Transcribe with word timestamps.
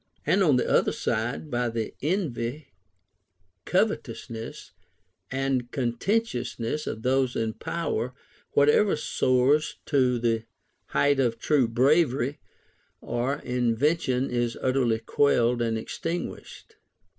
And 0.25 0.41
on 0.41 0.55
the 0.55 0.67
other 0.67 0.91
side, 0.91 1.51
by 1.51 1.69
the 1.69 1.93
envy, 2.01 2.69
covetousness, 3.65 4.71
and 5.29 5.69
contentiousness 5.69 6.87
of 6.87 7.03
those 7.03 7.35
in 7.35 7.53
power, 7.53 8.15
whatever 8.53 8.95
soars 8.95 9.75
to 9.85 10.17
the 10.17 10.45
height 10.87 11.19
of 11.19 11.37
true 11.37 11.67
bravery 11.67 12.39
or 12.99 13.41
invention 13.43 14.31
is 14.31 14.57
utterly 14.59 14.97
quelled 14.97 15.61
and 15.61 15.77
extinguished. 15.77 16.77